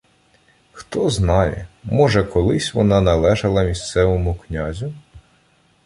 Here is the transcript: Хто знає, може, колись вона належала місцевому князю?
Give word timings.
Хто 0.71 1.09
знає, 1.09 1.67
може, 1.83 2.23
колись 2.23 2.73
вона 2.73 3.01
належала 3.01 3.63
місцевому 3.63 4.35
князю? 4.35 4.93